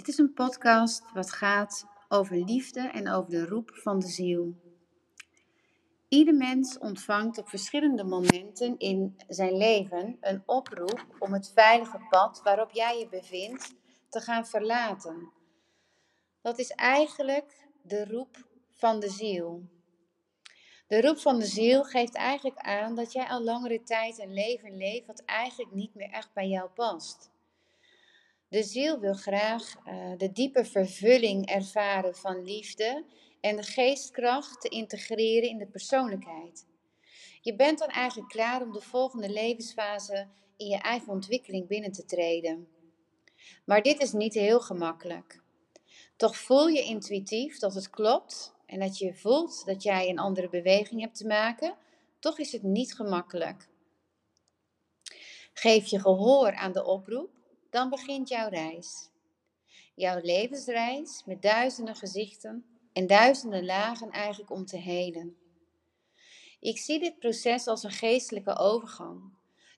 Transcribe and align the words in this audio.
Dit 0.00 0.08
is 0.08 0.18
een 0.18 0.32
podcast 0.32 1.12
wat 1.12 1.32
gaat 1.32 1.86
over 2.08 2.36
liefde 2.36 2.80
en 2.80 3.10
over 3.10 3.30
de 3.30 3.46
roep 3.46 3.70
van 3.74 3.98
de 3.98 4.08
ziel. 4.08 4.54
Ieder 6.08 6.34
mens 6.34 6.78
ontvangt 6.78 7.38
op 7.38 7.48
verschillende 7.48 8.04
momenten 8.04 8.78
in 8.78 9.16
zijn 9.28 9.56
leven 9.56 10.16
een 10.20 10.42
oproep 10.46 11.06
om 11.18 11.32
het 11.32 11.52
veilige 11.54 12.06
pad 12.10 12.40
waarop 12.42 12.70
jij 12.70 12.98
je 12.98 13.08
bevindt 13.08 13.74
te 14.08 14.20
gaan 14.20 14.46
verlaten. 14.46 15.32
Dat 16.42 16.58
is 16.58 16.70
eigenlijk 16.70 17.66
de 17.82 18.04
roep 18.04 18.46
van 18.72 19.00
de 19.00 19.10
ziel. 19.10 19.62
De 20.86 21.00
roep 21.00 21.18
van 21.18 21.38
de 21.38 21.46
ziel 21.46 21.84
geeft 21.84 22.14
eigenlijk 22.14 22.58
aan 22.58 22.94
dat 22.94 23.12
jij 23.12 23.26
al 23.26 23.42
langere 23.42 23.82
tijd 23.82 24.18
een 24.18 24.32
leven 24.32 24.76
leeft 24.76 25.06
wat 25.06 25.24
eigenlijk 25.24 25.72
niet 25.72 25.94
meer 25.94 26.10
echt 26.10 26.32
bij 26.32 26.48
jou 26.48 26.70
past. 26.70 27.29
De 28.50 28.62
ziel 28.62 28.98
wil 28.98 29.14
graag 29.14 29.74
uh, 29.86 30.12
de 30.16 30.32
diepe 30.32 30.64
vervulling 30.64 31.46
ervaren 31.46 32.14
van 32.14 32.42
liefde 32.42 33.04
en 33.40 33.56
de 33.56 33.62
geestkracht 33.62 34.60
te 34.60 34.68
integreren 34.68 35.48
in 35.48 35.58
de 35.58 35.66
persoonlijkheid. 35.66 36.66
Je 37.40 37.56
bent 37.56 37.78
dan 37.78 37.88
eigenlijk 37.88 38.28
klaar 38.28 38.62
om 38.62 38.72
de 38.72 38.80
volgende 38.80 39.28
levensfase 39.28 40.28
in 40.56 40.66
je 40.66 40.78
eigen 40.78 41.08
ontwikkeling 41.08 41.66
binnen 41.66 41.92
te 41.92 42.04
treden. 42.04 42.68
Maar 43.64 43.82
dit 43.82 44.02
is 44.02 44.12
niet 44.12 44.34
heel 44.34 44.60
gemakkelijk. 44.60 45.42
Toch 46.16 46.36
voel 46.36 46.66
je 46.66 46.82
intuïtief 46.82 47.58
dat 47.58 47.74
het 47.74 47.90
klopt 47.90 48.54
en 48.66 48.80
dat 48.80 48.98
je 48.98 49.14
voelt 49.14 49.66
dat 49.66 49.82
jij 49.82 50.08
een 50.08 50.18
andere 50.18 50.48
beweging 50.48 51.00
hebt 51.00 51.16
te 51.16 51.26
maken. 51.26 51.74
Toch 52.18 52.38
is 52.38 52.52
het 52.52 52.62
niet 52.62 52.94
gemakkelijk. 52.94 53.68
Geef 55.52 55.86
je 55.86 56.00
gehoor 56.00 56.54
aan 56.54 56.72
de 56.72 56.84
oproep 56.84 57.38
dan 57.70 57.90
begint 57.90 58.28
jouw 58.28 58.48
reis. 58.48 59.10
Jouw 59.94 60.20
levensreis 60.22 61.22
met 61.24 61.42
duizenden 61.42 61.96
gezichten 61.96 62.64
en 62.92 63.06
duizenden 63.06 63.64
lagen 63.64 64.10
eigenlijk 64.10 64.50
om 64.50 64.66
te 64.66 64.76
helen. 64.76 65.36
Ik 66.60 66.78
zie 66.78 66.98
dit 66.98 67.18
proces 67.18 67.66
als 67.66 67.82
een 67.82 67.90
geestelijke 67.90 68.56
overgang. 68.56 69.32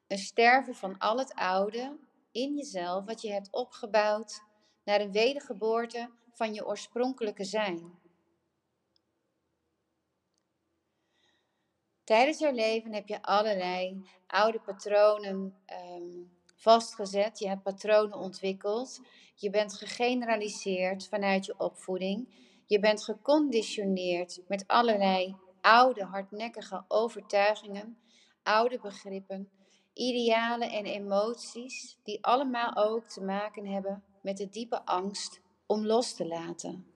Een 0.06 0.18
sterven 0.18 0.74
van 0.74 0.98
al 0.98 1.18
het 1.18 1.34
oude 1.34 1.98
in 2.32 2.56
jezelf 2.56 3.04
wat 3.04 3.22
je 3.22 3.32
hebt 3.32 3.50
opgebouwd 3.50 4.42
naar 4.84 5.00
een 5.00 5.12
wedergeboorte 5.12 6.10
van 6.32 6.54
je 6.54 6.66
oorspronkelijke 6.66 7.44
zijn. 7.44 8.00
Tijdens 12.04 12.38
jouw 12.38 12.52
leven 12.52 12.92
heb 12.92 13.08
je 13.08 13.22
allerlei 13.22 14.06
oude 14.26 14.60
patronen 14.60 15.62
um, 15.66 16.32
vastgezet, 16.62 17.38
je 17.38 17.48
hebt 17.48 17.62
patronen 17.62 18.18
ontwikkeld, 18.18 19.00
je 19.34 19.50
bent 19.50 19.74
gegeneraliseerd 19.74 21.08
vanuit 21.08 21.44
je 21.44 21.54
opvoeding, 21.58 22.28
je 22.66 22.78
bent 22.78 23.04
geconditioneerd 23.04 24.40
met 24.48 24.64
allerlei 24.66 25.36
oude, 25.60 26.04
hardnekkige 26.04 26.84
overtuigingen, 26.88 27.98
oude 28.42 28.78
begrippen, 28.80 29.50
idealen 29.92 30.70
en 30.70 30.84
emoties, 30.84 31.98
die 32.02 32.24
allemaal 32.24 32.76
ook 32.76 33.08
te 33.08 33.22
maken 33.22 33.66
hebben 33.66 34.04
met 34.22 34.36
de 34.36 34.48
diepe 34.48 34.84
angst 34.84 35.40
om 35.66 35.86
los 35.86 36.14
te 36.14 36.26
laten. 36.26 36.86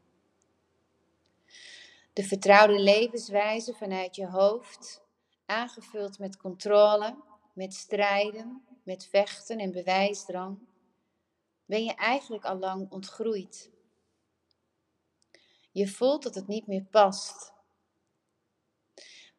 De 2.13 2.23
vertrouwde 2.23 2.81
levenswijze 2.81 3.75
vanuit 3.75 4.17
je 4.17 4.27
hoofd, 4.27 5.05
aangevuld 5.47 6.19
met 6.19 6.37
controle, 6.37 7.17
met 7.55 7.75
strijden, 7.75 8.66
met 8.87 9.07
vechten 9.07 9.59
en 9.59 9.71
bewijsdrang, 9.73 10.59
ben 11.65 11.85
je 11.85 11.95
eigenlijk 11.95 12.45
al 12.45 12.59
lang 12.59 12.91
ontgroeid. 12.91 13.71
Je 15.73 15.89
voelt 15.89 16.23
dat 16.23 16.35
het 16.35 16.47
niet 16.47 16.67
meer 16.67 16.85
past. 16.85 17.53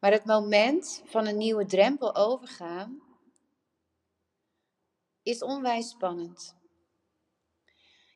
Maar 0.00 0.12
het 0.12 0.24
moment 0.24 1.02
van 1.04 1.26
een 1.26 1.36
nieuwe 1.36 1.66
drempel 1.66 2.14
overgaan 2.14 3.02
is 5.22 5.42
onwijs 5.42 5.88
spannend. 5.88 6.56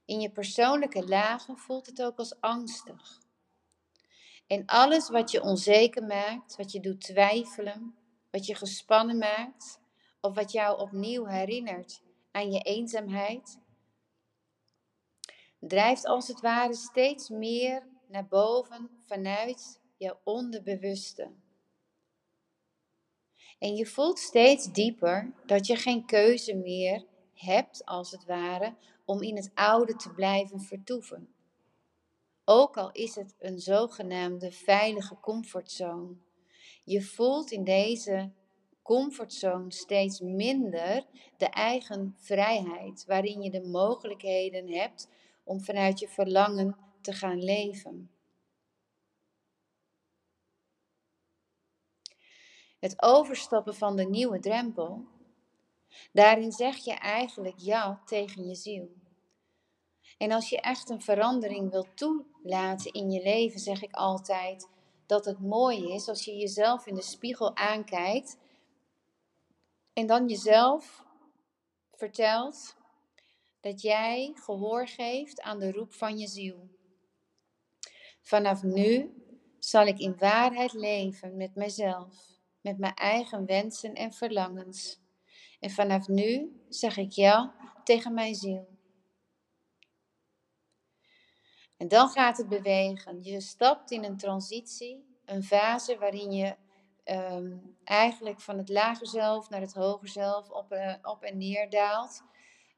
In 0.04 0.20
je 0.20 0.30
persoonlijke 0.30 1.08
lagen 1.08 1.58
voelt 1.58 1.86
het 1.86 2.02
ook 2.02 2.18
als 2.18 2.40
angstig. 2.40 3.20
En 4.46 4.66
alles 4.66 5.08
wat 5.08 5.30
je 5.30 5.42
onzeker 5.42 6.02
maakt, 6.02 6.56
wat 6.56 6.72
je 6.72 6.80
doet 6.80 7.00
twijfelen, 7.00 7.96
wat 8.30 8.46
je 8.46 8.54
gespannen 8.54 9.18
maakt, 9.18 9.81
of 10.22 10.34
wat 10.34 10.52
jou 10.52 10.80
opnieuw 10.80 11.24
herinnert 11.24 12.02
aan 12.30 12.52
je 12.52 12.60
eenzaamheid, 12.60 13.58
drijft 15.58 16.06
als 16.06 16.28
het 16.28 16.40
ware 16.40 16.74
steeds 16.74 17.28
meer 17.28 17.86
naar 18.08 18.26
boven 18.26 18.90
vanuit 19.06 19.80
je 19.96 20.16
onderbewuste. 20.24 21.30
En 23.58 23.74
je 23.76 23.86
voelt 23.86 24.18
steeds 24.18 24.72
dieper 24.72 25.32
dat 25.46 25.66
je 25.66 25.76
geen 25.76 26.06
keuze 26.06 26.54
meer 26.54 27.04
hebt, 27.34 27.84
als 27.84 28.10
het 28.10 28.24
ware, 28.24 28.74
om 29.04 29.22
in 29.22 29.36
het 29.36 29.50
oude 29.54 29.96
te 29.96 30.12
blijven 30.12 30.60
vertoeven. 30.60 31.34
Ook 32.44 32.76
al 32.76 32.92
is 32.92 33.14
het 33.14 33.34
een 33.38 33.58
zogenaamde 33.58 34.52
veilige 34.52 35.16
comfortzone. 35.20 36.16
Je 36.84 37.02
voelt 37.02 37.50
in 37.50 37.64
deze 37.64 38.32
comfortzone 38.82 39.72
steeds 39.72 40.20
minder 40.20 41.04
de 41.36 41.48
eigen 41.48 42.14
vrijheid, 42.18 43.04
waarin 43.06 43.42
je 43.42 43.50
de 43.50 43.62
mogelijkheden 43.62 44.68
hebt 44.68 45.08
om 45.44 45.60
vanuit 45.60 45.98
je 45.98 46.08
verlangen 46.08 46.76
te 47.00 47.12
gaan 47.12 47.44
leven. 47.44 48.10
Het 52.78 53.02
overstappen 53.02 53.74
van 53.74 53.96
de 53.96 54.04
nieuwe 54.04 54.40
drempel, 54.40 55.04
daarin 56.12 56.52
zeg 56.52 56.76
je 56.76 56.92
eigenlijk 56.92 57.58
ja 57.58 58.02
tegen 58.04 58.48
je 58.48 58.54
ziel. 58.54 58.90
En 60.18 60.32
als 60.32 60.48
je 60.48 60.60
echt 60.60 60.90
een 60.90 61.02
verandering 61.02 61.70
wilt 61.70 61.96
toelaten 61.96 62.92
in 62.92 63.10
je 63.10 63.22
leven, 63.22 63.60
zeg 63.60 63.82
ik 63.82 63.94
altijd 63.94 64.68
dat 65.06 65.24
het 65.24 65.40
mooi 65.40 65.92
is 65.92 66.08
als 66.08 66.24
je 66.24 66.36
jezelf 66.36 66.86
in 66.86 66.94
de 66.94 67.02
spiegel 67.02 67.56
aankijkt 67.56 68.38
en 69.92 70.06
dan 70.06 70.28
jezelf 70.28 71.04
vertelt 71.92 72.76
dat 73.60 73.80
jij 73.80 74.32
gehoor 74.34 74.88
geeft 74.88 75.40
aan 75.40 75.58
de 75.58 75.72
roep 75.72 75.92
van 75.92 76.18
je 76.18 76.26
ziel. 76.26 76.68
Vanaf 78.20 78.62
nu 78.62 79.14
zal 79.58 79.86
ik 79.86 79.98
in 79.98 80.16
waarheid 80.18 80.72
leven 80.72 81.36
met 81.36 81.54
mezelf, 81.54 82.14
met 82.60 82.78
mijn 82.78 82.94
eigen 82.94 83.46
wensen 83.46 83.94
en 83.94 84.12
verlangens. 84.12 85.00
En 85.60 85.70
vanaf 85.70 86.08
nu 86.08 86.60
zeg 86.68 86.96
ik 86.96 87.10
ja 87.10 87.54
tegen 87.84 88.14
mijn 88.14 88.34
ziel. 88.34 88.68
En 91.76 91.88
dan 91.88 92.08
gaat 92.08 92.36
het 92.36 92.48
bewegen. 92.48 93.22
Je 93.22 93.40
stapt 93.40 93.90
in 93.90 94.04
een 94.04 94.16
transitie, 94.16 95.04
een 95.24 95.42
fase 95.42 95.98
waarin 95.98 96.32
je 96.32 96.56
Ehm, 97.04 97.56
eigenlijk 97.84 98.40
van 98.40 98.58
het 98.58 98.68
lage 98.68 99.06
zelf 99.06 99.50
naar 99.50 99.60
het 99.60 99.74
hoger 99.74 100.08
zelf 100.08 100.50
op, 100.50 100.72
uh, 100.72 100.94
op 101.02 101.22
en 101.22 101.38
neer 101.38 101.70
daalt. 101.70 102.22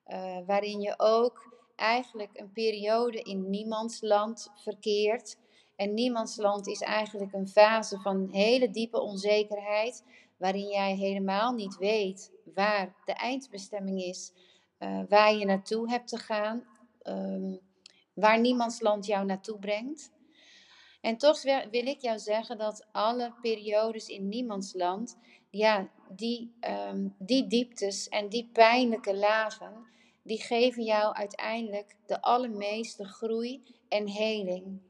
Uh, 0.06 0.38
waarin 0.46 0.80
je 0.80 0.94
ook 0.96 1.54
eigenlijk 1.76 2.30
een 2.32 2.52
periode 2.52 3.22
in 3.22 3.50
niemandsland 3.50 4.50
verkeert. 4.54 5.38
En 5.76 5.94
niemandsland 5.94 6.66
is 6.66 6.80
eigenlijk 6.80 7.32
een 7.32 7.48
fase 7.48 8.00
van 8.00 8.28
hele 8.30 8.70
diepe 8.70 9.00
onzekerheid, 9.00 10.04
waarin 10.36 10.68
jij 10.68 10.94
helemaal 10.94 11.52
niet 11.52 11.76
weet 11.76 12.32
waar 12.54 12.94
de 13.04 13.12
eindbestemming 13.12 14.02
is, 14.02 14.32
uh, 14.78 15.00
waar 15.08 15.34
je 15.34 15.44
naartoe 15.44 15.90
hebt 15.90 16.08
te 16.08 16.18
gaan, 16.18 16.64
um, 17.02 17.60
waar 18.14 18.40
niemandsland 18.40 19.06
jou 19.06 19.26
naartoe 19.26 19.58
brengt. 19.58 20.12
En 21.04 21.16
toch 21.16 21.42
wil 21.70 21.86
ik 21.86 22.00
jou 22.00 22.18
zeggen 22.18 22.58
dat 22.58 22.86
alle 22.92 23.32
periodes 23.40 24.08
in 24.08 24.28
niemands 24.28 24.74
land, 24.74 25.18
ja, 25.50 25.90
die, 26.08 26.54
um, 26.90 27.14
die 27.18 27.46
dieptes 27.46 28.08
en 28.08 28.28
die 28.28 28.50
pijnlijke 28.52 29.16
lagen, 29.16 29.86
die 30.22 30.42
geven 30.42 30.82
jou 30.82 31.14
uiteindelijk 31.14 31.96
de 32.06 32.22
allermeeste 32.22 33.04
groei 33.04 33.62
en 33.88 34.08
heling. 34.08 34.80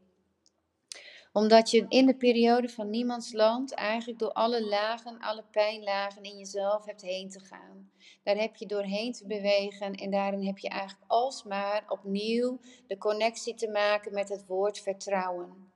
Omdat 1.33 1.71
je 1.71 1.87
in 1.89 2.07
de 2.07 2.17
periode 2.17 2.69
van 2.69 2.91
niemands 2.91 3.33
land 3.33 3.73
eigenlijk 3.73 4.19
door 4.19 4.33
alle 4.33 4.67
lagen, 4.67 5.19
alle 5.19 5.45
pijnlagen 5.51 6.23
in 6.23 6.39
jezelf 6.39 6.85
hebt 6.85 7.03
heen 7.03 7.29
te 7.29 7.41
gaan. 7.41 7.91
Daar 8.23 8.37
heb 8.37 8.57
je 8.57 8.67
doorheen 8.67 9.13
te 9.13 9.27
bewegen 9.27 9.95
en 9.95 10.11
daarin 10.11 10.47
heb 10.47 10.59
je 10.59 10.69
eigenlijk 10.69 11.11
alsmaar 11.11 11.85
opnieuw 11.89 12.61
de 12.87 12.99
connectie 12.99 13.55
te 13.55 13.69
maken 13.69 14.13
met 14.13 14.29
het 14.29 14.47
woord 14.47 14.79
vertrouwen. 14.79 15.73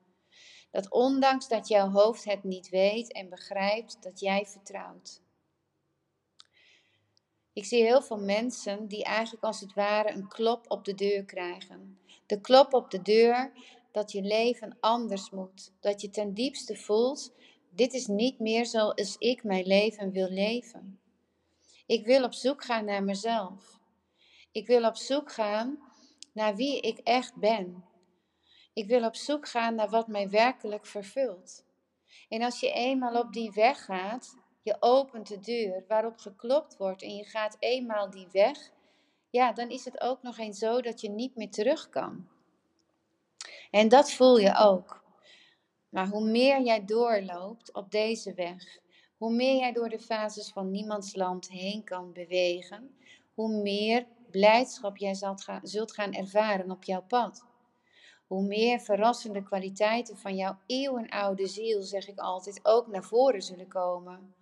Dat 0.71 0.91
ondanks 0.91 1.49
dat 1.49 1.69
jouw 1.69 1.91
hoofd 1.91 2.25
het 2.25 2.45
niet 2.45 2.69
weet 2.69 3.13
en 3.13 3.29
begrijpt, 3.29 4.03
dat 4.03 4.21
jij 4.21 4.47
vertrouwt. 4.47 5.23
Ik 7.53 7.65
zie 7.65 7.83
heel 7.83 8.03
veel 8.03 8.19
mensen 8.19 8.89
die 8.89 9.05
eigenlijk 9.05 9.45
als 9.45 9.61
het 9.61 9.75
ware 9.75 10.13
een 10.13 10.29
klop 10.29 10.65
op 10.69 10.85
de 10.85 10.95
deur 10.95 11.25
krijgen. 11.25 11.99
De 12.27 12.41
klop 12.41 12.75
op 12.75 12.91
de 12.91 13.03
deur 13.03 13.53
dat 13.93 14.13
je 14.13 14.23
leven 14.23 14.77
anders 14.81 15.31
moet. 15.31 15.73
Dat 15.81 16.01
je 16.01 16.11
ten 16.11 16.35
diepste 16.35 16.77
voelt, 16.77 17.33
dit 17.71 17.93
is 17.93 18.07
niet 18.07 18.39
meer 18.39 18.67
zoals 18.67 19.17
ik 19.19 19.45
mijn 19.45 19.67
leven 19.67 20.11
wil 20.11 20.29
leven. 20.29 21.01
Ik 21.87 22.07
wil 22.07 22.25
op 22.25 22.35
zoek 22.35 22.65
gaan 22.65 22.85
naar 22.85 23.05
mezelf. 23.05 23.79
Ik 24.53 24.67
wil 24.67 24.85
op 24.85 24.97
zoek 24.97 25.33
gaan 25.33 25.79
naar 26.33 26.57
wie 26.57 26.81
ik 26.81 26.99
echt 26.99 27.35
ben. 27.35 27.85
Ik 28.79 28.87
wil 28.87 29.05
op 29.05 29.17
zoek 29.17 29.49
gaan 29.49 29.75
naar 29.75 29.89
wat 29.89 30.09
mij 30.09 30.31
werkelijk 30.31 30.87
vervult. 30.87 31.65
En 32.29 32.43
als 32.43 32.61
je 32.61 32.73
eenmaal 32.73 33.21
op 33.21 33.33
die 33.33 33.53
weg 33.53 33.85
gaat, 33.85 34.37
je 34.63 34.77
opent 34.81 35.29
de 35.29 35.41
deur 35.41 35.85
waarop 35.89 36.19
geklopt 36.19 36.77
wordt 36.77 37.03
en 37.03 37.17
je 37.17 37.25
gaat 37.25 37.57
eenmaal 37.59 38.11
die 38.11 38.29
weg, 38.33 38.71
ja, 39.31 39.53
dan 39.53 39.71
is 39.71 39.85
het 39.85 40.01
ook 40.01 40.23
nog 40.23 40.39
eens 40.39 40.59
zo 40.59 40.81
dat 40.81 41.01
je 41.01 41.11
niet 41.11 41.37
meer 41.37 41.51
terug 41.51 41.89
kan. 41.89 42.29
En 43.71 43.89
dat 43.89 44.13
voel 44.13 44.39
je 44.39 44.57
ook. 44.57 45.03
Maar 45.89 46.09
hoe 46.09 46.31
meer 46.31 46.63
jij 46.63 46.85
doorloopt 46.85 47.73
op 47.73 47.91
deze 47.91 48.35
weg, 48.35 48.79
hoe 49.17 49.33
meer 49.33 49.57
jij 49.57 49.73
door 49.73 49.89
de 49.89 50.01
fases 50.01 50.49
van 50.49 50.71
niemands 50.71 51.15
land 51.15 51.49
heen 51.49 51.85
kan 51.85 52.13
bewegen, 52.13 52.99
hoe 53.35 53.63
meer 53.63 54.07
blijdschap 54.31 54.97
jij 54.97 55.15
zult 55.63 55.95
gaan 55.95 56.13
ervaren 56.13 56.71
op 56.71 56.85
jouw 56.85 57.03
pad. 57.03 57.47
Hoe 58.29 58.43
meer 58.43 58.81
verrassende 58.81 59.43
kwaliteiten 59.43 60.17
van 60.17 60.37
jouw 60.37 60.57
eeuwenoude 60.67 61.47
ziel, 61.47 61.83
zeg 61.83 62.09
ik 62.09 62.19
altijd, 62.19 62.61
ook 62.63 62.87
naar 62.87 63.05
voren 63.05 63.43
zullen 63.43 63.69
komen. 63.69 64.35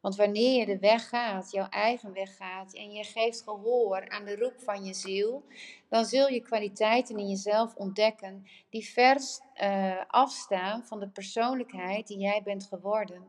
Want 0.00 0.16
wanneer 0.16 0.58
je 0.58 0.66
de 0.66 0.78
weg 0.78 1.08
gaat, 1.08 1.50
jouw 1.50 1.68
eigen 1.68 2.12
weg 2.12 2.36
gaat, 2.36 2.74
en 2.74 2.90
je 2.90 3.04
geeft 3.04 3.42
gehoor 3.42 4.08
aan 4.08 4.24
de 4.24 4.36
roep 4.36 4.60
van 4.60 4.84
je 4.84 4.94
ziel, 4.94 5.44
dan 5.88 6.04
zul 6.04 6.28
je 6.28 6.40
kwaliteiten 6.40 7.18
in 7.18 7.28
jezelf 7.28 7.74
ontdekken 7.74 8.46
die 8.70 8.88
vers 8.88 9.40
uh, 9.62 10.02
afstaan 10.06 10.86
van 10.86 11.00
de 11.00 11.08
persoonlijkheid 11.08 12.06
die 12.06 12.18
jij 12.18 12.42
bent 12.42 12.64
geworden. 12.64 13.24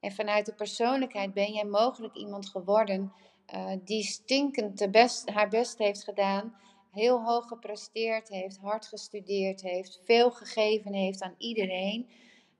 En 0.00 0.12
vanuit 0.12 0.46
de 0.46 0.54
persoonlijkheid 0.54 1.34
ben 1.34 1.52
jij 1.52 1.64
mogelijk 1.64 2.16
iemand 2.16 2.48
geworden 2.48 3.12
uh, 3.54 3.72
die 3.84 4.02
stinkend 4.02 4.78
de 4.78 4.90
best, 4.90 5.30
haar 5.30 5.48
best 5.48 5.78
heeft 5.78 6.04
gedaan, 6.04 6.56
heel 6.92 7.24
hoog 7.24 7.48
gepresteerd 7.48 8.28
heeft, 8.28 8.58
hard 8.58 8.86
gestudeerd 8.86 9.62
heeft, 9.62 10.00
veel 10.04 10.30
gegeven 10.30 10.92
heeft 10.92 11.22
aan 11.22 11.34
iedereen 11.38 12.10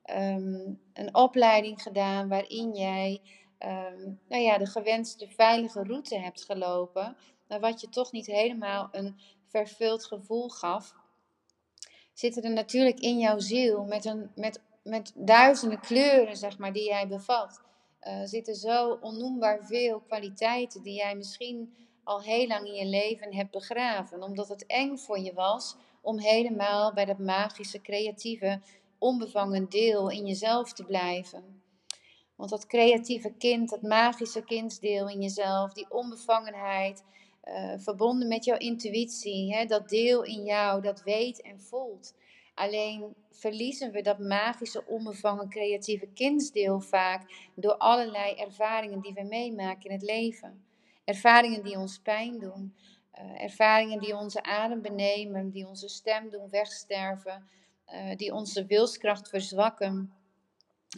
um, 0.05 0.81
een 0.93 1.15
opleiding 1.15 1.81
gedaan 1.81 2.27
waarin 2.27 2.73
jij 2.73 3.21
um, 3.59 4.19
nou 4.27 4.41
ja, 4.41 4.57
de 4.57 4.65
gewenste 4.65 5.27
veilige 5.27 5.83
route 5.83 6.19
hebt 6.19 6.43
gelopen, 6.43 7.17
maar 7.47 7.59
wat 7.59 7.81
je 7.81 7.89
toch 7.89 8.11
niet 8.11 8.25
helemaal 8.25 8.89
een 8.91 9.19
vervuld 9.47 10.05
gevoel 10.05 10.49
gaf, 10.49 10.93
zitten 12.13 12.43
er 12.43 12.51
natuurlijk 12.51 12.99
in 12.99 13.19
jouw 13.19 13.39
ziel 13.39 13.83
met, 13.83 14.05
een, 14.05 14.31
met, 14.35 14.61
met 14.83 15.13
duizenden 15.15 15.79
kleuren, 15.79 16.37
zeg 16.37 16.57
maar, 16.57 16.73
die 16.73 16.85
jij 16.85 17.07
bevat. 17.07 17.61
Uh, 18.01 18.21
zitten 18.23 18.55
zo 18.55 18.97
onnoembaar 19.01 19.65
veel 19.65 19.99
kwaliteiten 19.99 20.83
die 20.83 20.95
jij 20.95 21.15
misschien 21.15 21.73
al 22.03 22.21
heel 22.21 22.47
lang 22.47 22.67
in 22.67 22.73
je 22.73 22.85
leven 22.85 23.33
hebt 23.33 23.51
begraven, 23.51 24.23
omdat 24.23 24.49
het 24.49 24.65
eng 24.65 24.97
voor 24.97 25.19
je 25.19 25.33
was 25.33 25.75
om 26.01 26.19
helemaal 26.19 26.93
bij 26.93 27.05
dat 27.05 27.19
magische, 27.19 27.81
creatieve 27.81 28.61
onbevangen 28.97 29.69
deel 29.69 30.09
in 30.09 30.25
jezelf 30.25 30.73
te 30.73 30.83
blijven. 30.83 31.61
Want 32.35 32.49
dat 32.49 32.67
creatieve 32.67 33.33
kind, 33.33 33.69
dat 33.69 33.81
magische 33.81 34.43
kindsdeel 34.43 35.09
in 35.09 35.21
jezelf, 35.21 35.73
die 35.73 35.91
onbevangenheid, 35.91 37.03
uh, 37.43 37.73
verbonden 37.77 38.27
met 38.27 38.45
jouw 38.45 38.57
intuïtie, 38.57 39.53
hè, 39.53 39.65
dat 39.65 39.89
deel 39.89 40.23
in 40.23 40.43
jou 40.43 40.81
dat 40.81 41.03
weet 41.03 41.41
en 41.41 41.59
voelt. 41.59 42.15
Alleen 42.53 43.15
verliezen 43.31 43.91
we 43.91 44.01
dat 44.01 44.19
magische, 44.19 44.85
onbevangen, 44.87 45.49
creatieve 45.49 46.07
kindsdeel 46.07 46.79
vaak 46.79 47.49
door 47.55 47.77
allerlei 47.77 48.35
ervaringen 48.35 49.01
die 49.01 49.13
we 49.13 49.23
meemaken 49.23 49.89
in 49.89 49.95
het 49.95 50.01
leven. 50.01 50.65
Ervaringen 51.03 51.63
die 51.63 51.77
ons 51.77 51.99
pijn 51.99 52.39
doen, 52.39 52.75
uh, 53.19 53.43
ervaringen 53.43 53.99
die 53.99 54.15
onze 54.15 54.43
adem 54.43 54.81
benemen, 54.81 55.49
die 55.49 55.67
onze 55.67 55.87
stem 55.87 56.29
doen 56.29 56.49
wegsterven, 56.49 57.47
uh, 57.87 58.15
die 58.15 58.33
onze 58.33 58.65
wilskracht 58.65 59.29
verzwakken, 59.29 60.13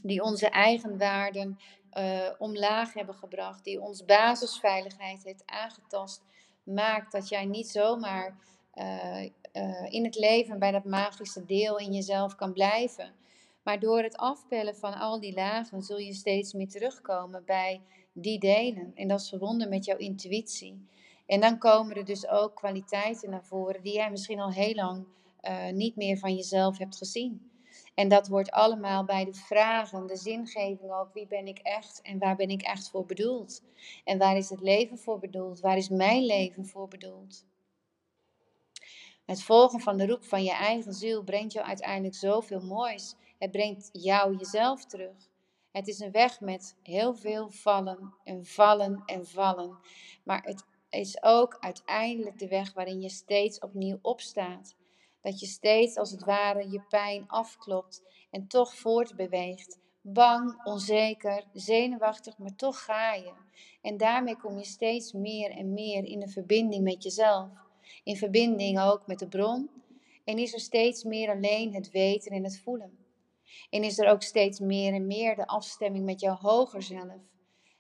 die 0.02 0.24
onze 0.24 0.50
eigenwaarden 0.50 1.60
uh, 1.94 2.30
omlaag 2.38 2.94
hebben 2.94 3.16
gebracht, 3.16 3.64
die 3.64 3.82
ons 3.82 4.06
basisveiligheid 4.06 5.24
heeft 5.24 5.44
aangetast, 5.46 6.22
maakt 6.64 7.12
dat 7.12 7.30
jij 7.30 7.46
niet 7.46 7.68
zomaar 7.68 8.36
in 9.90 10.04
het 10.04 10.16
leven 10.16 10.60
bij 10.60 10.72
dat 10.72 10.84
magische 10.84 11.46
deel 11.46 11.78
in 11.78 11.94
jezelf 11.94 12.36
kan 12.36 12.54
blijven. 12.54 13.14
Maar 13.64 13.80
door 13.80 14.02
het 14.04 14.18
afpellen 14.18 14.76
van 14.76 14.94
al 14.94 15.20
die 15.20 15.34
lagen 15.34 15.82
zul 15.84 15.98
je 15.98 16.14
steeds 16.14 16.54
meer 16.54 16.70
terugkomen 16.70 17.46
bij 17.46 17.82
die 18.18 18.40
delen. 18.40 18.92
En 18.96 19.08
dat 19.08 19.20
is 19.20 19.30
verbonden 19.30 19.70
met 19.70 19.86
jouw 19.86 19.98
intuïtie. 19.98 20.88
En 21.26 21.42
dan 21.42 21.58
komen 21.58 21.96
er 21.96 22.06
dus 22.06 22.28
ook 22.28 22.56
kwaliteiten 22.56 23.30
naar 23.30 23.46
voren 23.46 23.82
die 23.82 23.94
jij 23.94 24.12
misschien 24.12 24.40
al 24.40 24.52
heel 24.52 24.74
lang 24.74 25.06
uh, 25.42 25.70
niet 25.70 25.96
meer 25.96 26.18
van 26.18 26.36
jezelf 26.36 26.78
hebt 26.78 26.98
gezien. 26.98 27.52
En 27.96 28.08
dat 28.08 28.28
wordt 28.28 28.52
allemaal 28.52 29.06
bij 29.06 29.26
de 29.26 29.34
vragen, 29.34 30.08
de 30.08 30.16
zingeving 30.16 30.92
ook. 30.92 31.14
Wie 31.14 31.28
ben 31.28 31.48
ik 31.48 31.58
echt 31.58 32.02
en 32.02 32.20
waar 32.20 32.36
ben 32.36 32.50
ik 32.50 32.62
echt 32.62 32.90
voor 32.90 33.06
bedoeld? 33.06 33.64
En 34.04 34.18
waar 34.18 34.38
is 34.38 34.50
het 34.50 34.62
leven 34.62 34.98
voor 34.98 35.20
bedoeld? 35.20 35.60
Waar 35.60 35.78
is 35.78 35.90
mijn 35.90 36.26
leven 36.26 36.66
voor 36.66 36.88
bedoeld? 36.88 37.46
Het 39.26 39.44
volgen 39.44 39.80
van 39.80 39.98
de 39.98 40.06
roep 40.06 40.24
van 40.24 40.44
je 40.44 40.54
eigen 40.54 40.94
ziel 40.94 41.24
brengt 41.24 41.54
jou 41.54 41.68
uiteindelijk 41.68 42.16
zoveel 42.16 42.62
moois. 42.62 43.16
Het 43.38 43.52
brengt 43.52 43.90
jou 43.92 44.36
jezelf 44.38 44.86
terug. 44.86 45.30
Het 45.76 45.88
is 45.88 46.00
een 46.00 46.12
weg 46.12 46.42
met 46.42 46.76
heel 46.84 47.16
veel 47.16 47.50
vallen 47.50 48.14
en 48.24 48.46
vallen 48.46 49.04
en 49.06 49.28
vallen. 49.28 49.78
Maar 50.24 50.44
het 50.44 50.66
is 50.90 51.24
ook 51.24 51.58
uiteindelijk 51.60 52.40
de 52.40 52.48
weg 52.48 52.74
waarin 52.74 53.02
je 53.02 53.10
steeds 53.10 53.60
opnieuw 53.60 54.00
opstaat. 54.02 54.76
Dat 55.22 55.40
je 55.40 55.46
steeds 55.46 55.98
als 55.98 56.12
het 56.12 56.24
ware 56.24 56.70
je 56.70 56.82
pijn 56.90 57.28
afklopt 57.28 58.04
en 58.32 58.48
toch 58.48 58.76
voortbeweegt. 58.76 59.80
Bang, 60.02 60.66
onzeker, 60.66 61.44
zenuwachtig, 61.54 62.38
maar 62.38 62.56
toch 62.56 62.84
ga 62.84 63.14
je. 63.14 63.34
En 63.82 63.98
daarmee 63.98 64.38
kom 64.38 64.58
je 64.58 64.66
steeds 64.66 65.14
meer 65.14 65.52
en 65.52 65.74
meer 65.74 66.04
in 66.04 66.20
de 66.20 66.30
verbinding 66.30 66.84
met 66.84 67.04
jezelf. 67.04 67.50
In 68.04 68.18
verbinding 68.18 68.80
ook 68.80 69.08
met 69.08 69.20
de 69.20 69.28
bron. 69.28 69.70
En 70.24 70.38
is 70.38 70.54
er 70.54 70.60
steeds 70.60 71.04
meer 71.04 71.30
alleen 71.30 71.74
het 71.74 71.92
weten 71.92 72.32
en 72.32 72.44
het 72.44 72.60
voelen. 72.60 73.05
En 73.70 73.84
is 73.84 74.00
er 74.00 74.10
ook 74.10 74.22
steeds 74.22 74.60
meer 74.60 74.94
en 74.94 75.08
meer 75.08 75.36
de 75.36 75.48
afstemming 75.48 76.06
met 76.06 76.20
jouw 76.20 76.36
hoger 76.36 76.82
zelf. 76.82 77.22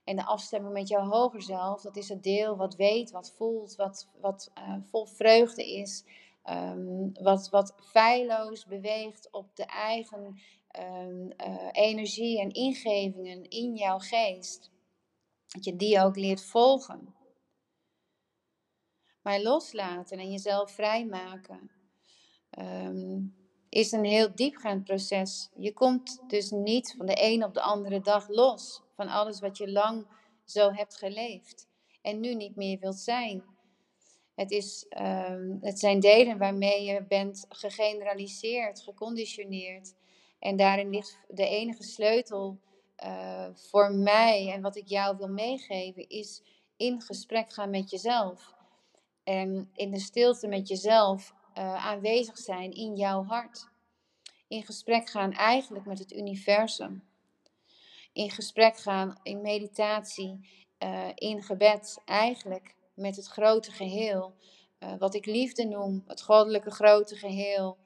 En 0.04 0.16
de 0.16 0.26
afstemming 0.26 0.74
met 0.74 0.88
jouw 0.88 1.10
hoger 1.10 1.42
zelf, 1.42 1.82
dat 1.82 1.96
is 1.96 2.10
het 2.10 2.24
deel 2.24 2.56
wat 2.56 2.76
weet, 2.76 3.12
wat 3.12 3.32
voelt, 3.32 3.76
wat, 3.76 4.10
wat 4.20 4.52
uh, 4.58 4.76
vol 4.82 5.06
vreugde 5.06 5.74
is, 5.74 6.04
Um, 6.50 7.12
wat, 7.14 7.50
wat 7.50 7.76
feilloos 7.78 8.66
beweegt 8.66 9.32
op 9.32 9.56
de 9.56 9.66
eigen 9.66 10.40
um, 10.80 11.32
uh, 11.46 11.70
energie 11.72 12.40
en 12.40 12.52
ingevingen 12.52 13.50
in 13.50 13.76
jouw 13.76 14.00
geest. 14.00 14.72
Dat 15.48 15.64
je 15.64 15.76
die 15.76 16.02
ook 16.02 16.16
leert 16.16 16.44
volgen. 16.44 17.16
Maar 19.22 19.42
loslaten 19.42 20.18
en 20.18 20.32
jezelf 20.32 20.72
vrijmaken 20.72 21.72
um, 22.60 23.36
is 23.76 23.92
een 23.92 24.06
heel 24.06 24.36
diepgaand 24.36 24.84
proces. 24.84 25.50
Je 25.56 25.74
komt 25.74 26.24
dus 26.28 26.52
niet 26.52 26.94
van 26.98 27.06
de 27.06 27.16
een 27.18 27.44
op 27.44 27.54
de 27.54 27.62
andere 27.62 28.02
dag 28.02 28.28
los 28.28 28.82
van 28.94 29.08
alles 29.08 29.40
wat 29.40 29.58
je 29.58 29.72
lang 29.72 30.08
zo 30.46 30.72
hebt 30.72 30.98
geleefd 30.98 31.68
en 32.02 32.20
nu 32.20 32.36
niet 32.36 32.56
meer 32.56 32.80
wilt 32.80 33.00
zijn. 33.00 33.44
Het, 34.36 34.52
is, 34.52 34.86
um, 34.98 35.58
het 35.62 35.80
zijn 35.80 36.00
delen 36.00 36.38
waarmee 36.38 36.84
je 36.84 37.06
bent 37.08 37.46
gegeneraliseerd, 37.50 38.82
geconditioneerd. 38.82 39.94
En 40.40 40.56
daarin 40.56 40.90
ligt 40.90 41.20
de 41.28 41.48
enige 41.48 41.84
sleutel 41.84 42.60
uh, 43.04 43.48
voor 43.54 43.92
mij 43.92 44.52
en 44.52 44.62
wat 44.62 44.76
ik 44.76 44.88
jou 44.88 45.18
wil 45.18 45.30
meegeven, 45.30 46.10
is 46.10 46.42
in 46.78 47.02
gesprek 47.02 47.54
gaan 47.54 47.70
met 47.70 47.90
jezelf. 47.90 48.54
En 49.24 49.70
in 49.74 49.92
de 49.92 50.00
stilte 50.00 50.48
met 50.48 50.68
jezelf 50.68 51.34
uh, 51.58 51.86
aanwezig 51.86 52.38
zijn 52.38 52.72
in 52.72 52.96
jouw 52.96 53.24
hart. 53.24 53.68
In 54.48 54.64
gesprek 54.64 55.10
gaan 55.10 55.32
eigenlijk 55.32 55.86
met 55.86 56.00
het 56.00 56.12
universum. 56.12 57.04
In 58.14 58.32
gesprek 58.32 58.78
gaan 58.78 59.20
in 59.24 59.42
meditatie, 59.42 60.50
uh, 60.80 61.10
in 61.16 61.44
gebed 61.44 62.02
eigenlijk 62.06 62.76
met 62.94 63.16
het 63.16 63.28
grote 63.28 63.72
geheel. 63.72 64.36
Uh, 64.80 64.98
wat 64.98 65.14
ik 65.16 65.26
liefde 65.26 65.66
noem, 65.66 66.04
het 66.08 66.22
goddelijke 66.22 66.72
grote 66.72 67.16
geheel. 67.16 67.78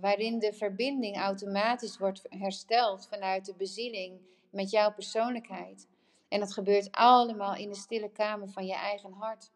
Waarin 0.00 0.38
de 0.38 0.52
verbinding 0.52 1.16
automatisch 1.16 1.98
wordt 1.98 2.22
hersteld 2.28 3.06
vanuit 3.08 3.44
de 3.44 3.54
bezieling 3.54 4.20
met 4.50 4.70
jouw 4.70 4.92
persoonlijkheid. 4.92 5.88
En 6.28 6.40
dat 6.40 6.52
gebeurt 6.52 6.92
allemaal 6.92 7.54
in 7.54 7.68
de 7.68 7.74
stille 7.74 8.10
kamer 8.10 8.48
van 8.48 8.66
je 8.66 8.74
eigen 8.74 9.12
hart. 9.12 9.51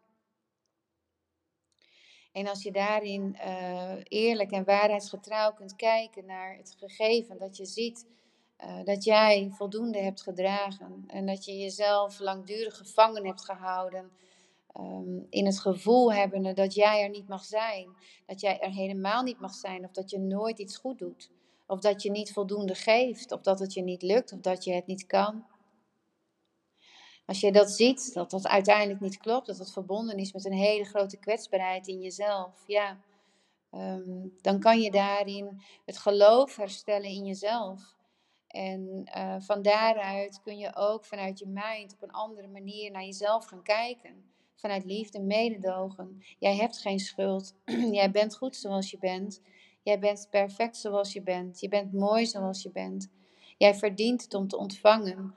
En 2.37 2.47
als 2.47 2.63
je 2.63 2.71
daarin 2.71 3.37
uh, 3.45 3.93
eerlijk 4.03 4.51
en 4.51 4.63
waarheidsgetrouw 4.63 5.53
kunt 5.53 5.75
kijken 5.75 6.25
naar 6.25 6.57
het 6.57 6.75
gegeven, 6.77 7.37
dat 7.37 7.57
je 7.57 7.65
ziet 7.65 8.07
uh, 8.59 8.83
dat 8.83 9.03
jij 9.03 9.49
voldoende 9.51 9.99
hebt 9.99 10.21
gedragen 10.21 11.03
en 11.07 11.25
dat 11.25 11.45
je 11.45 11.57
jezelf 11.57 12.19
langdurig 12.19 12.77
gevangen 12.77 13.25
hebt 13.25 13.45
gehouden. 13.45 14.11
Um, 14.79 15.27
in 15.29 15.45
het 15.45 15.59
gevoel 15.59 16.13
hebbende 16.13 16.53
dat 16.53 16.73
jij 16.73 17.03
er 17.03 17.09
niet 17.09 17.27
mag 17.27 17.43
zijn, 17.43 17.89
dat 18.25 18.41
jij 18.41 18.59
er 18.59 18.71
helemaal 18.71 19.23
niet 19.23 19.39
mag 19.39 19.53
zijn, 19.53 19.85
of 19.85 19.91
dat 19.91 20.09
je 20.09 20.19
nooit 20.19 20.59
iets 20.59 20.77
goed 20.77 20.97
doet, 20.97 21.29
of 21.67 21.79
dat 21.79 22.03
je 22.03 22.11
niet 22.11 22.33
voldoende 22.33 22.75
geeft, 22.75 23.31
of 23.31 23.41
dat 23.41 23.59
het 23.59 23.73
je 23.73 23.81
niet 23.81 24.01
lukt, 24.01 24.31
of 24.33 24.39
dat 24.39 24.63
je 24.63 24.73
het 24.73 24.87
niet 24.87 25.05
kan. 25.05 25.45
Als 27.27 27.39
je 27.39 27.51
dat 27.51 27.71
ziet, 27.71 28.13
dat 28.13 28.31
dat 28.31 28.47
uiteindelijk 28.47 28.99
niet 28.99 29.17
klopt, 29.17 29.47
dat 29.47 29.57
het 29.57 29.71
verbonden 29.71 30.17
is 30.17 30.33
met 30.33 30.45
een 30.45 30.53
hele 30.53 30.83
grote 30.83 31.17
kwetsbaarheid 31.17 31.87
in 31.87 32.01
jezelf, 32.01 32.63
ja, 32.67 32.97
um, 33.71 34.33
dan 34.41 34.59
kan 34.59 34.79
je 34.79 34.91
daarin 34.91 35.61
het 35.85 35.97
geloof 35.97 36.55
herstellen 36.55 37.09
in 37.09 37.25
jezelf. 37.25 37.95
En 38.47 39.09
uh, 39.17 39.35
van 39.39 39.61
daaruit 39.61 40.41
kun 40.41 40.57
je 40.57 40.75
ook 40.75 41.05
vanuit 41.05 41.39
je 41.39 41.47
mind 41.47 41.93
op 41.93 42.01
een 42.01 42.11
andere 42.11 42.47
manier 42.47 42.91
naar 42.91 43.05
jezelf 43.05 43.45
gaan 43.45 43.63
kijken. 43.63 44.31
Vanuit 44.55 44.85
liefde, 44.85 45.19
mededogen. 45.19 46.21
Jij 46.39 46.55
hebt 46.55 46.77
geen 46.77 46.99
schuld. 46.99 47.53
Jij 47.91 48.11
bent 48.11 48.35
goed 48.35 48.55
zoals 48.55 48.91
je 48.91 48.97
bent. 48.97 49.41
Jij 49.83 49.99
bent 49.99 50.27
perfect 50.29 50.77
zoals 50.77 51.13
je 51.13 51.21
bent. 51.21 51.59
Je 51.59 51.67
bent 51.67 51.93
mooi 51.93 52.25
zoals 52.25 52.63
je 52.63 52.71
bent. 52.71 53.09
Jij 53.57 53.75
verdient 53.75 54.23
het 54.23 54.33
om 54.33 54.47
te 54.47 54.57
ontvangen. 54.57 55.35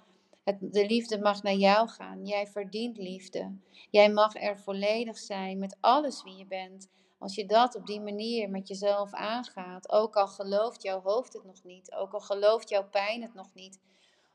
De 0.61 0.87
liefde 0.87 1.21
mag 1.21 1.42
naar 1.42 1.54
jou 1.54 1.88
gaan. 1.88 2.26
Jij 2.26 2.47
verdient 2.47 2.97
liefde. 2.97 3.57
Jij 3.90 4.11
mag 4.11 4.35
er 4.35 4.59
volledig 4.59 5.19
zijn 5.19 5.59
met 5.59 5.76
alles 5.80 6.23
wie 6.23 6.37
je 6.37 6.47
bent. 6.47 6.88
Als 7.19 7.35
je 7.35 7.47
dat 7.47 7.75
op 7.75 7.87
die 7.87 8.00
manier 8.00 8.50
met 8.50 8.69
jezelf 8.69 9.12
aangaat, 9.12 9.90
ook 9.90 10.16
al 10.16 10.26
gelooft 10.26 10.83
jouw 10.83 11.00
hoofd 11.02 11.33
het 11.33 11.45
nog 11.45 11.64
niet, 11.64 11.92
ook 11.95 12.12
al 12.12 12.21
gelooft 12.21 12.69
jouw 12.69 12.88
pijn 12.88 13.23
het 13.23 13.35
nog 13.35 13.54
niet, 13.54 13.80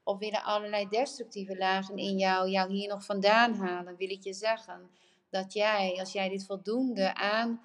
of 0.03 0.17
willen 0.17 0.43
allerlei 0.43 0.87
destructieve 0.89 1.57
lagen 1.57 1.97
in 1.97 2.17
jou 2.17 2.49
jou 2.49 2.71
hier 2.71 2.87
nog 2.87 3.05
vandaan 3.05 3.53
halen, 3.53 3.95
wil 3.97 4.09
ik 4.09 4.23
je 4.23 4.33
zeggen 4.33 4.89
dat 5.29 5.53
jij, 5.53 5.95
als 5.99 6.11
jij 6.11 6.29
dit 6.29 6.45
voldoende 6.45 7.15
aan 7.15 7.61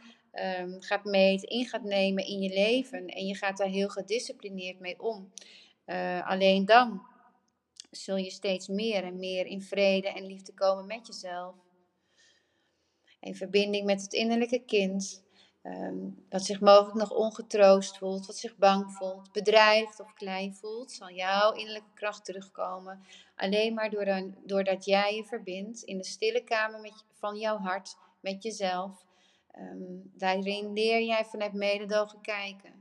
um, 0.61 0.83
gaat 0.83 1.05
meten, 1.05 1.49
in 1.49 1.67
gaat 1.67 1.83
nemen 1.83 2.27
in 2.27 2.41
je 2.41 2.55
leven 2.55 3.07
en 3.07 3.27
je 3.27 3.35
gaat 3.35 3.57
daar 3.57 3.69
heel 3.69 3.89
gedisciplineerd 3.89 4.81
mee 4.81 5.01
om, 5.01 5.33
uh, 5.87 6.29
alleen 6.31 6.65
dan 6.65 7.03
zul 7.91 8.17
je 8.17 8.31
steeds 8.31 8.69
meer 8.69 9.05
en 9.05 9.19
meer 9.19 9.47
in 9.47 9.63
vrede 9.63 10.09
en 10.09 10.27
liefde 10.27 10.55
komen 10.55 10.87
met 10.87 11.07
jezelf. 11.07 11.55
In 13.21 13.35
verbinding 13.35 13.87
met 13.87 14.03
het 14.03 14.13
innerlijke 14.13 14.65
kind, 14.65 15.25
um, 15.63 16.27
wat 16.29 16.45
zich 16.45 16.61
mogelijk 16.61 16.95
nog 16.95 17.11
ongetroost 17.11 17.99
voelt, 17.99 18.27
wat 18.27 18.37
zich 18.37 18.57
bang 18.57 18.93
voelt, 18.93 19.33
bedreigd 19.33 20.01
of 20.01 20.15
klein 20.15 20.55
voelt, 20.55 20.91
zal 20.91 21.11
jouw 21.11 21.53
innerlijke 21.53 21.95
kracht 21.95 22.25
terugkomen. 22.25 23.05
Alleen 23.37 23.75
maar 23.75 23.91
doordat 24.45 24.85
jij 24.85 25.15
je 25.15 25.25
verbindt 25.25 25.83
in 25.83 25.97
de 25.97 26.05
stille 26.05 26.45
kamer 26.45 26.81
met, 26.81 27.05
van 27.13 27.37
jouw 27.37 27.59
hart 27.59 27.97
met 28.21 28.43
jezelf. 28.43 29.05
Um, 29.59 30.11
daarin 30.15 30.73
leer 30.73 31.03
jij 31.03 31.25
vanuit 31.25 31.53
mededogen 31.53 32.21
kijken. 32.21 32.80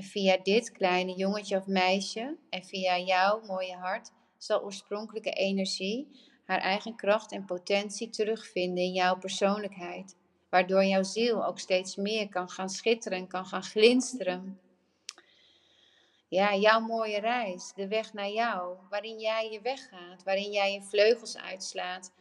En 0.00 0.06
via 0.06 0.36
dit 0.42 0.72
kleine 0.72 1.14
jongetje 1.14 1.56
of 1.56 1.66
meisje 1.66 2.36
en 2.50 2.64
via 2.64 2.98
jouw 2.98 3.40
mooie 3.46 3.76
hart 3.76 4.12
zal 4.38 4.62
oorspronkelijke 4.62 5.30
energie 5.30 6.08
haar 6.44 6.58
eigen 6.58 6.96
kracht 6.96 7.32
en 7.32 7.44
potentie 7.44 8.10
terugvinden 8.10 8.84
in 8.84 8.92
jouw 8.92 9.18
persoonlijkheid. 9.18 10.16
Waardoor 10.50 10.84
jouw 10.84 11.02
ziel 11.02 11.46
ook 11.46 11.58
steeds 11.58 11.96
meer 11.96 12.28
kan 12.28 12.48
gaan 12.48 12.68
schitteren, 12.68 13.26
kan 13.26 13.46
gaan 13.46 13.62
glinsteren. 13.62 14.60
Ja, 16.28 16.56
jouw 16.56 16.80
mooie 16.80 17.20
reis, 17.20 17.72
de 17.74 17.88
weg 17.88 18.12
naar 18.12 18.30
jou, 18.30 18.76
waarin 18.90 19.18
jij 19.18 19.50
je 19.50 19.60
weg 19.60 19.88
gaat, 19.88 20.22
waarin 20.22 20.50
jij 20.50 20.72
je 20.72 20.82
vleugels 20.82 21.36
uitslaat, 21.36 22.12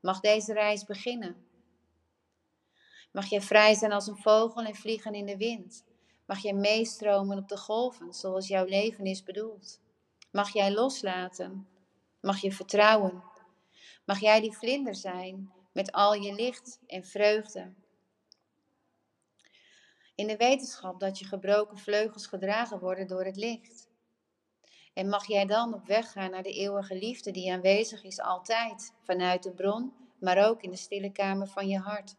mag 0.00 0.20
deze 0.20 0.52
reis 0.52 0.84
beginnen. 0.84 1.36
Mag 3.12 3.26
jij 3.26 3.40
vrij 3.40 3.74
zijn 3.74 3.92
als 3.92 4.06
een 4.06 4.16
vogel 4.16 4.64
en 4.64 4.74
vliegen 4.74 5.14
in 5.14 5.26
de 5.26 5.36
wind. 5.36 5.84
Mag 6.26 6.38
jij 6.38 6.52
meestromen 6.52 7.38
op 7.38 7.48
de 7.48 7.56
golven 7.56 8.12
zoals 8.12 8.48
jouw 8.48 8.64
leven 8.64 9.04
is 9.04 9.22
bedoeld. 9.22 9.80
Mag 10.30 10.52
jij 10.52 10.72
loslaten. 10.72 11.68
Mag 12.20 12.40
je 12.40 12.52
vertrouwen. 12.52 13.22
Mag 14.04 14.20
jij 14.20 14.40
die 14.40 14.56
vlinder 14.56 14.94
zijn 14.94 15.52
met 15.72 15.92
al 15.92 16.14
je 16.14 16.34
licht 16.34 16.80
en 16.86 17.04
vreugde. 17.04 17.72
In 20.14 20.26
de 20.26 20.36
wetenschap 20.36 21.00
dat 21.00 21.18
je 21.18 21.24
gebroken 21.24 21.78
vleugels 21.78 22.26
gedragen 22.26 22.78
worden 22.78 23.06
door 23.06 23.24
het 23.24 23.36
licht. 23.36 23.88
En 24.94 25.08
mag 25.08 25.26
jij 25.26 25.46
dan 25.46 25.74
op 25.74 25.86
weg 25.86 26.12
gaan 26.12 26.30
naar 26.30 26.42
de 26.42 26.52
eeuwige 26.52 26.94
liefde 26.94 27.30
die 27.30 27.52
aanwezig 27.52 28.04
is 28.04 28.20
altijd, 28.20 28.92
vanuit 29.02 29.42
de 29.42 29.52
bron, 29.52 29.92
maar 30.20 30.48
ook 30.48 30.62
in 30.62 30.70
de 30.70 30.76
stille 30.76 31.12
kamer 31.12 31.46
van 31.46 31.68
je 31.68 31.78
hart. 31.78 32.16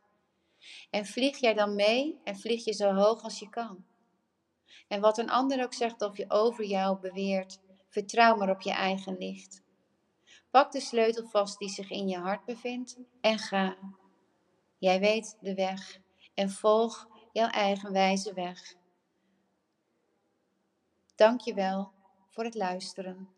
En 0.89 1.05
vlieg 1.05 1.37
jij 1.37 1.53
dan 1.53 1.75
mee 1.75 2.19
en 2.23 2.37
vlieg 2.37 2.65
je 2.65 2.73
zo 2.73 2.93
hoog 2.93 3.23
als 3.23 3.39
je 3.39 3.49
kan. 3.49 3.85
En 4.87 5.01
wat 5.01 5.17
een 5.17 5.29
ander 5.29 5.63
ook 5.63 5.73
zegt 5.73 6.01
of 6.01 6.17
je 6.17 6.25
over 6.27 6.65
jou 6.65 6.99
beweert, 6.99 7.59
vertrouw 7.89 8.35
maar 8.35 8.49
op 8.49 8.61
je 8.61 8.71
eigen 8.71 9.17
licht. 9.17 9.61
Pak 10.49 10.71
de 10.71 10.79
sleutel 10.79 11.27
vast 11.27 11.59
die 11.59 11.69
zich 11.69 11.89
in 11.89 12.07
je 12.07 12.17
hart 12.17 12.45
bevindt 12.45 12.97
en 13.21 13.39
ga. 13.39 13.77
Jij 14.77 14.99
weet 14.99 15.37
de 15.41 15.53
weg 15.53 15.99
en 16.33 16.49
volg 16.49 17.07
jouw 17.31 17.49
eigen 17.49 17.91
wijze 17.91 18.33
weg. 18.33 18.75
Dank 21.15 21.41
je 21.41 21.53
wel 21.53 21.91
voor 22.29 22.43
het 22.43 22.55
luisteren. 22.55 23.36